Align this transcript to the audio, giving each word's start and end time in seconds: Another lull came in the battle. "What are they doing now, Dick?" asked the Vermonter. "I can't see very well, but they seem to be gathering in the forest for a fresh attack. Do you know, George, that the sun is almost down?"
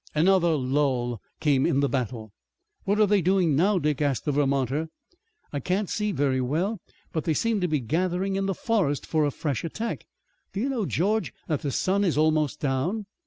Another 0.15 0.55
lull 0.55 1.21
came 1.39 1.63
in 1.63 1.79
the 1.79 1.87
battle. 1.87 2.31
"What 2.85 2.99
are 2.99 3.05
they 3.05 3.21
doing 3.21 3.55
now, 3.55 3.77
Dick?" 3.77 4.01
asked 4.01 4.25
the 4.25 4.31
Vermonter. 4.31 4.89
"I 5.53 5.59
can't 5.59 5.91
see 5.91 6.11
very 6.11 6.41
well, 6.41 6.81
but 7.13 7.23
they 7.25 7.35
seem 7.35 7.61
to 7.61 7.67
be 7.67 7.79
gathering 7.79 8.35
in 8.35 8.47
the 8.47 8.55
forest 8.55 9.05
for 9.05 9.25
a 9.25 9.29
fresh 9.31 9.63
attack. 9.63 10.07
Do 10.53 10.59
you 10.59 10.69
know, 10.69 10.87
George, 10.87 11.33
that 11.47 11.61
the 11.61 11.69
sun 11.71 12.03
is 12.03 12.17
almost 12.17 12.59
down?" 12.59 13.05